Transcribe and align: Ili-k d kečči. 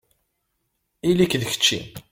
Ili-k 1.09 1.33
d 1.39 1.43
kečči. 1.49 1.79